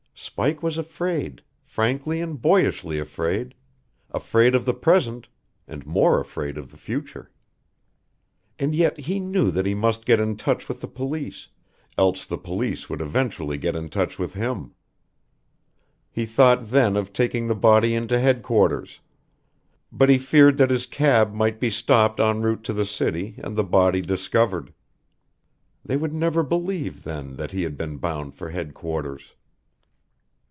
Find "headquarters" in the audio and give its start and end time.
18.19-18.99, 28.51-29.33